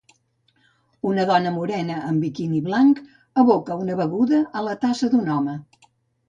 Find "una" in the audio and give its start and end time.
1.09-1.25, 3.83-3.99